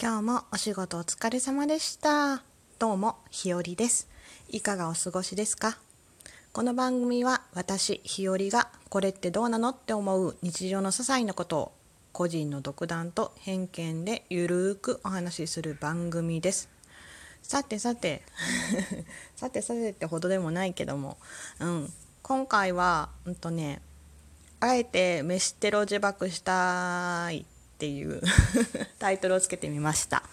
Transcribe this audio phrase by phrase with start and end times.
[0.00, 2.44] 今日もお仕事お疲れ様でした。
[2.78, 4.08] どうも、ひよりです。
[4.48, 5.76] いかがお過ごしですか？
[6.52, 11.72] この番組は私、ひよりがこれってどうなのって思う日常の些細なことを
[12.12, 16.68] 個人の独断と偏見でゆるーくお話しする番組です。
[17.42, 18.22] さてさて、
[19.34, 21.18] さてさてってほどでもないけども、
[21.58, 21.92] うん、
[22.22, 23.82] 今回は、うんとね、
[24.60, 27.44] あえて飯テロ自爆したい
[27.78, 28.20] っていう
[28.98, 30.24] タイトルをつけてみました。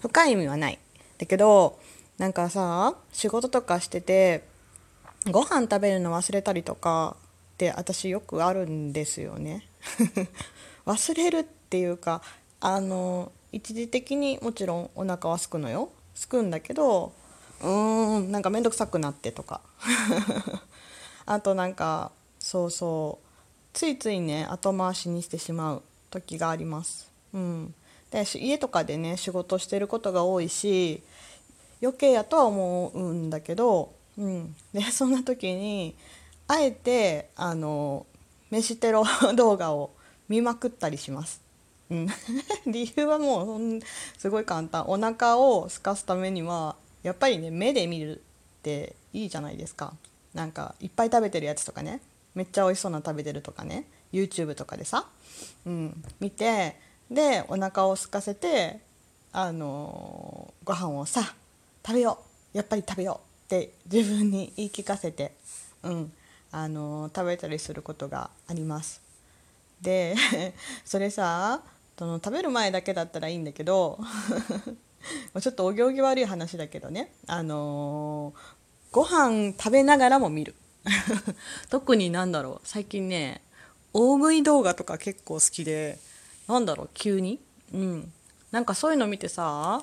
[0.00, 0.78] 深い意味はない。
[1.18, 1.78] だけど
[2.16, 4.42] なんかさ仕事とかしてて
[5.30, 7.16] ご飯食べるの忘れたりとか
[7.54, 9.68] って私よくあるんですよね。
[10.86, 12.22] 忘れるっていうか
[12.60, 15.90] あの一時的にもちろんお腹は空くのよ。
[16.14, 17.12] 空くんだけど
[17.60, 19.60] うーんなんか面倒くさくなってとか。
[21.26, 23.26] あとなんかそうそう。
[23.74, 25.82] ついついね後回しにしてしまう。
[26.20, 27.10] 時があります。
[27.32, 27.74] うん、
[28.10, 31.02] で家とかでね仕事してることが多いし
[31.82, 35.94] 余計やとは思うんだけど、うん、で そんな時に
[36.48, 38.06] あえてあの
[38.50, 39.90] 飯テロ動画を
[40.28, 41.40] 見まくったりします。
[41.90, 42.08] うん、
[42.66, 43.80] 理由はもう
[44.18, 44.86] すごい簡単。
[44.88, 48.22] お腹を空かすためにはやっぱりね目で見るっ
[48.62, 49.94] ていいじゃないですか。
[50.34, 52.00] なんかいっぱい食べてるやつとかね
[52.34, 53.84] めっちゃ美味しそうな食べてるとかね。
[54.16, 55.06] YouTube とかでさ、
[55.66, 56.76] うん、見て
[57.10, 58.80] でお腹を空かせて
[59.32, 61.34] あのーご飯をさ
[61.86, 62.18] 食べよ
[62.54, 65.32] うやっぱり食べようって自分に言い聞かせて、
[65.82, 66.12] うん
[66.50, 69.02] あのー食べたりすることがあります。
[69.82, 70.16] で
[70.84, 71.60] それさ
[71.98, 73.98] その食べる前だけだったらいいんだけど
[75.40, 78.56] ちょっとお行儀悪い話だけどねあのー
[78.90, 80.54] ご飯食べながらも見る
[81.68, 83.42] 特になんだろう最近ね
[83.98, 85.98] 大食い動画とか結構好きで
[86.48, 87.40] なんだろう急に？
[87.72, 88.12] うん。
[88.50, 89.82] なんかそういうの見てさ、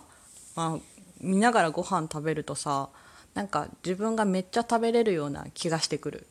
[0.56, 0.78] まあ、
[1.19, 2.89] 見ながらご飯食べるとさ
[3.34, 6.28] なんか自分がめっちゃ食べれるような気がしてくる。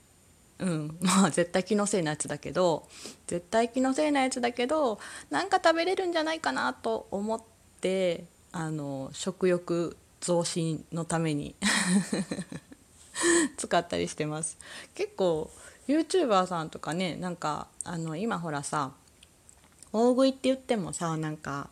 [0.60, 2.86] うん、 まあ絶対気のせいなやつだけど
[3.26, 5.00] 絶対気のせいなやつだけど
[5.30, 7.42] なんか食べれるんじゃないかなと思っ
[7.80, 11.56] てあの食欲増進のために
[13.58, 14.56] 使ったりしてます。
[14.94, 15.50] 結構
[15.88, 18.92] YouTuber さんとかねなんかあの今ほらさ
[19.92, 21.68] 大食いって言ってもさなんか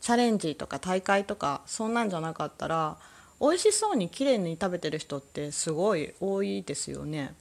[0.00, 2.96] チャレンジとか大会とかそんなんじゃなかったら
[3.40, 7.34] 美味しそうに綺麗に食べてる人ってすごい多いですよね。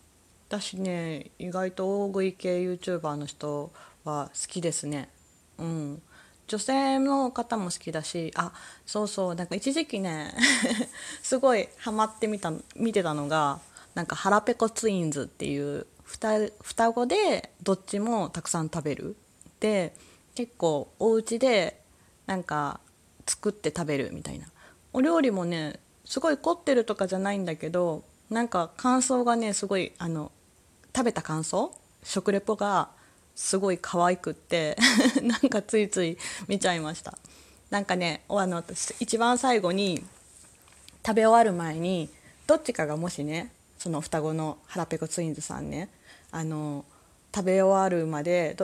[0.47, 3.71] 私ね意外と大食い系 YouTuber の人
[4.03, 5.09] は好きですね。
[5.57, 6.01] うん。
[6.47, 8.53] 女性の方も好きだしあ
[8.85, 10.33] そうそうなんか一時期ね
[11.21, 13.59] すごいハマってみた見てたのが
[13.95, 19.15] なんか腹ペコツインズっていう双子でどっちもたくさん食べる。
[19.59, 19.93] で
[20.35, 21.81] 結構お家で
[22.25, 22.79] なんか
[23.27, 24.47] 作って食べるみたいな。
[24.93, 30.31] お料理もねすごい凝ってるとかじゃないんだけどなんか感想がねすごいあの
[30.95, 31.73] 食べた感想？
[32.03, 32.89] 食レポが
[33.35, 34.77] すごい可愛くって
[35.21, 37.17] なんかついつい見ちゃいました。
[37.69, 40.03] なんかねあの私一番最後に
[41.05, 42.09] 食べ終わる前に
[42.47, 45.89] どっちかがもしねその双子の腹ペコツインズさんね
[46.31, 46.85] あの
[47.33, 48.55] 食べ終わるまで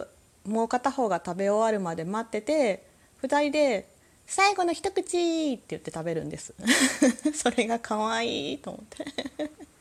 [0.46, 2.86] もう片方が食べ終わるまで待ってて
[3.22, 3.90] 2人で
[4.26, 6.54] 「最後の一口!」って言って食べるんです。
[7.34, 9.06] それが可愛いと思って。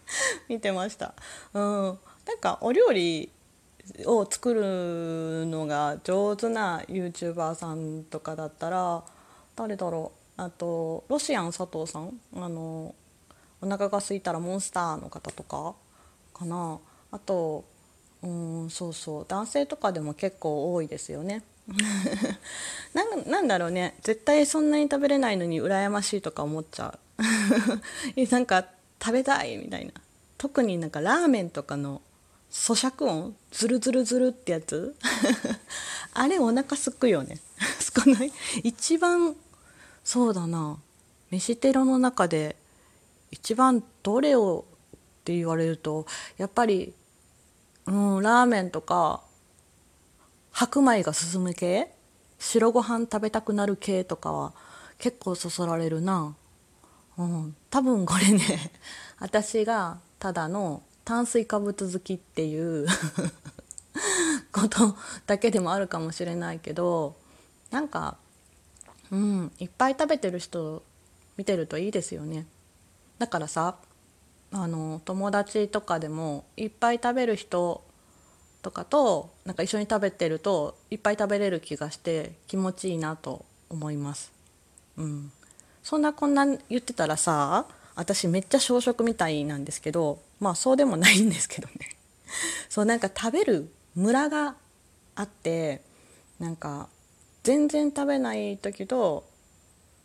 [0.48, 1.15] 見てました。
[1.54, 1.98] うん。
[2.26, 3.31] なんかお料理
[4.04, 9.03] を作るのが上手な YouTuber さんとかだったら
[9.56, 10.43] 誰だろう。
[10.43, 12.20] あとロシアン佐藤さん。
[12.34, 12.94] あの
[13.60, 15.75] お腹が空いたらモンスターの方とか
[16.34, 16.78] かな。
[17.10, 17.64] あと
[18.22, 18.28] う
[18.66, 19.25] んそうそう。
[19.27, 21.43] 男性とかでも結構多いですよね。
[22.94, 23.97] なんなんだろうね。
[24.03, 27.22] 絶対そんなに食べれないのに羨ましいとか思っちゃう。
[28.31, 28.66] なんか
[29.03, 29.93] 食べたいみたいな。
[30.38, 32.00] 特になんかラーメンとかの
[32.50, 34.94] 咀嚼音ズルズルズルってやつ。
[36.15, 37.41] あれお腹すくよね。
[37.81, 38.32] すかない？
[38.62, 39.37] 一番
[40.05, 40.79] そうだな。
[41.31, 42.56] 飯テロの中で
[43.31, 44.64] 一番どれを
[45.23, 46.06] って言われると
[46.37, 46.93] やっぱり
[47.87, 49.23] うんラーメンとか
[50.52, 51.90] 白米が進む系
[52.38, 54.52] 白ご飯食べたくなる系とかは
[54.99, 56.34] 結構そそられるな、
[57.19, 58.73] うん、多分これね
[59.19, 62.87] 私がただの炭水化物好きっていう
[64.52, 64.96] こと
[65.26, 67.17] だけでもあるかもしれないけど
[67.70, 68.17] なんか
[69.11, 70.82] うんいっぱい食べてる人
[71.37, 72.46] 見てるといいですよね。
[73.19, 73.76] だからさ
[74.52, 77.82] あの友達とかでもいっぱい食べる人
[78.60, 84.32] とかとなんか一緒に食べてるといっぱい食べれる気がして気持ちいいなと思います。
[84.96, 85.32] うん。
[85.82, 91.96] そんなこんな言ってたらさ私めっちゃ小食みたいなんですけどまあそうでもないんですけどね。
[92.69, 94.54] そうなんか食べるムラが
[95.14, 95.82] あって
[96.38, 96.88] なんか
[97.43, 99.25] 全然食べない時と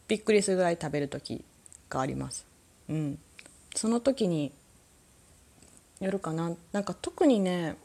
[0.08, 1.44] びっくりするぐらい食べる時
[1.90, 2.46] があります。
[2.90, 3.20] うん、
[3.76, 4.52] その時に
[6.00, 6.52] よるかな。
[6.72, 7.76] なんか特にね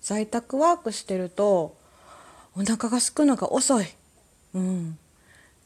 [0.00, 1.76] 在宅ワークしてると
[2.56, 3.86] お腹がすくのが遅い。
[4.54, 4.98] うん、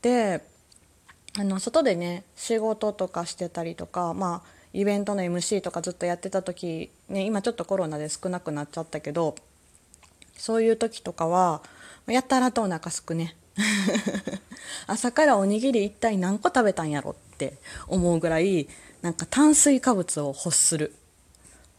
[0.02, 0.44] で
[1.38, 9.36] あの外でね仕事とかしてたりとかまあイベントの MC とかずっとやってた時、ね、今ちょっとコロナで少なくなっちゃったけど
[10.36, 11.62] そういう時とかは
[12.06, 13.36] やたらとお腹すくね。
[14.86, 18.68] 朝からおにぎり一体何個食べたんやろって思うぐらい
[19.02, 20.94] なんか炭水化物を欲する。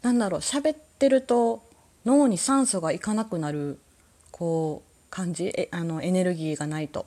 [0.02, 1.64] なんだろう喋ってると
[2.06, 3.80] 脳に酸素がいかなくなる
[4.32, 5.48] こう感じ？
[5.58, 7.06] えあのエネルギーがないと。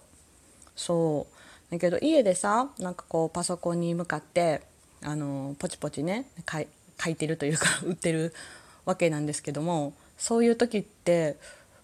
[0.75, 1.35] そう。
[1.71, 4.63] だけど家でさなんかこうパソコンに向かって
[5.03, 8.35] あのポチポチね書いてるというか 売ってる
[8.85, 11.37] わけなんですけどもそういう時って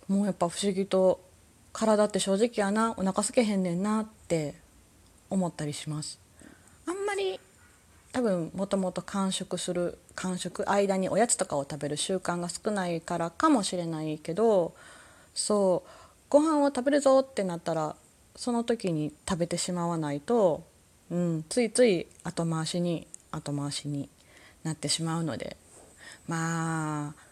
[0.09, 1.21] もうやっぱ不思議と
[1.75, 4.55] 体って正直やなお腹空けへんねんなって
[5.29, 6.19] 思ったりします。
[6.87, 7.39] あんまり
[8.13, 14.75] 多分もともと間食する間食間におやつとかを食べる習慣が少ないからかもしれないけど
[15.35, 15.91] そう
[16.29, 17.97] ご飯を食べるぞってなったら
[18.37, 20.63] その時に食べてしまわないと
[21.11, 24.09] うん、ついつい後回しに後回しに
[24.63, 25.57] なってしまうので。
[26.27, 27.24] まあ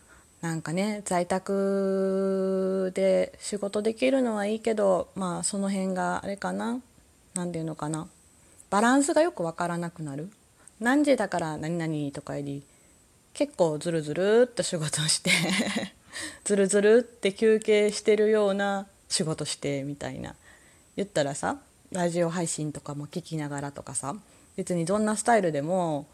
[0.43, 6.81] なんかね在宅で仕事できるのはいいけどまあその辺があれかな？
[7.35, 8.09] 何て言うのかな？
[8.69, 10.31] バランスがよく分からなくなる？
[10.81, 12.62] 何時だから何々とかより
[13.35, 15.31] 結構ズルズルっと仕事して
[16.45, 20.35] ズルズルって休憩してるような仕事してみたいな。
[20.97, 21.59] 言ったらさ
[21.93, 24.15] ラジオ配信とかも聞きながらとかさ
[24.56, 26.06] 別にどんなスタイルでも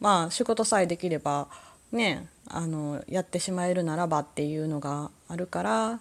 [0.00, 1.48] まあ仕事さえできれば
[1.92, 6.00] ねあのやってしまえるならばっていうのがあるから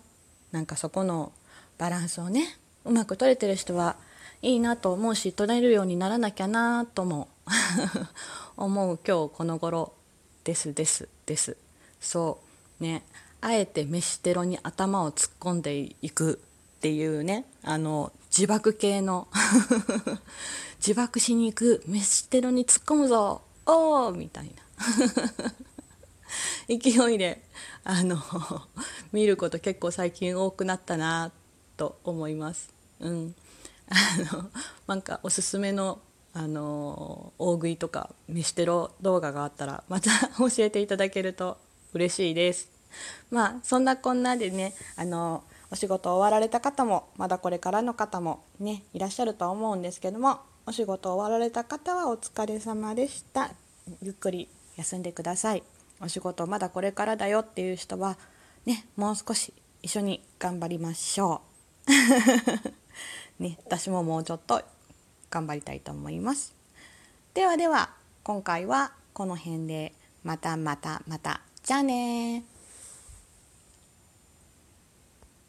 [0.52, 1.32] なんかそこの
[1.78, 3.96] バランスをねうまく取れてる人は
[4.42, 7.28] いいなと思うし取れるようにならなきゃなとも
[8.58, 9.94] 思う今日この頃
[10.44, 11.58] ですですです。
[12.00, 12.40] そ
[12.80, 13.04] うね
[13.42, 16.42] あえて飯テロに頭を突っ込んでいく
[16.78, 19.28] っていうねあの自爆系の
[20.80, 21.84] 自爆しに行く。
[21.88, 23.42] 飯テロに突っ込むぞ。
[23.66, 24.54] おおみたいな。
[26.70, 27.42] 勢いで
[27.84, 28.22] あの
[29.12, 31.32] 見ること結構最近多くなったな
[31.78, 32.70] と思います。
[33.00, 33.36] うん、
[33.90, 34.50] あの
[34.86, 36.00] なんかおすすめの
[36.32, 41.58] あの大食いとか飯テロ動画があったらまた 教えていただけると
[41.94, 42.70] 嬉しいです。
[43.32, 53.52] まあそんなこんなでねあのお仕事終わられた方もまだこれからの方もねいらっしゃるとは思うんですけどもお仕事終わられた方はお疲れ様でした
[54.02, 55.64] ゆっくり休んでください
[56.02, 58.18] お仕事まだこれからだよっていう人は
[58.66, 61.42] ねもう少し一緒に頑張りましょ
[63.40, 63.42] う。
[63.44, 64.62] ね私ももうちょっと
[65.30, 66.54] 頑張りたいと思います。
[67.34, 67.92] ではでは
[68.24, 69.94] 今回はこの辺で。
[70.24, 71.42] またまたまた。
[71.64, 72.44] じゃあね